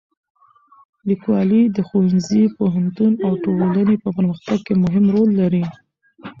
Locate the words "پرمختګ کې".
4.17-4.73